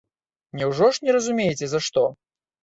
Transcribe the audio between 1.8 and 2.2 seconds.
што?